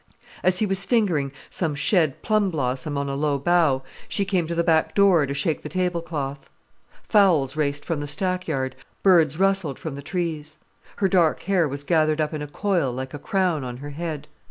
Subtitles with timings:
[0.41, 4.55] As he was fingering some shed plum blossom on a low bough, she came to
[4.55, 6.49] the back door to shake the tablecloth.
[7.03, 10.57] Fowls raced from the stackyard, birds rustled from the trees.
[10.95, 14.27] Her dark hair was gathered up in a coil like a crown on her head.